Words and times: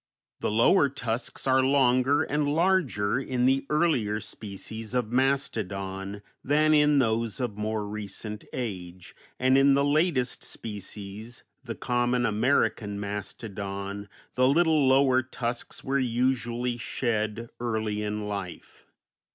The 0.39 0.49
lower 0.49 0.89
tusks 0.89 1.45
are 1.45 1.61
longer 1.61 2.23
and 2.23 2.47
larger 2.47 3.19
in 3.19 3.45
the 3.45 3.67
earlier 3.69 4.19
species 4.19 4.95
of 4.95 5.11
mastodon 5.11 6.23
than 6.43 6.73
in 6.73 6.97
those 6.97 7.39
of 7.39 7.55
more 7.55 7.87
recent 7.87 8.43
age 8.51 9.15
and 9.39 9.59
in 9.59 9.75
the 9.75 9.85
latest 9.85 10.43
species, 10.43 11.43
the 11.63 11.75
common 11.75 12.25
American 12.25 12.99
mastodon, 12.99 14.09
the 14.33 14.47
little 14.47 14.87
lower 14.87 15.21
tusks 15.21 15.83
were 15.83 15.99
usually 15.99 16.77
shed 16.77 17.49
early 17.59 18.01
in 18.01 18.27
life. 18.27 18.87